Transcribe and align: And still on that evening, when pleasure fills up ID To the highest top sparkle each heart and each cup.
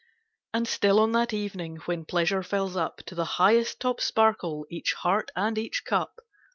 And 0.51 0.67
still 0.67 0.99
on 0.99 1.11
that 1.11 1.31
evening, 1.31 1.75
when 1.85 2.05
pleasure 2.05 2.41
fills 2.41 2.75
up 2.75 3.01
ID 3.01 3.05
To 3.05 3.13
the 3.13 3.23
highest 3.37 3.79
top 3.79 4.01
sparkle 4.01 4.65
each 4.67 4.93
heart 4.95 5.29
and 5.35 5.59
each 5.59 5.85
cup. 5.85 6.15